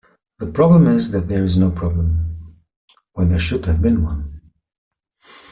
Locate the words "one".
4.01-4.41